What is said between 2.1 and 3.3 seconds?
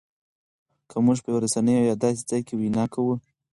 ځای کې وینا کوو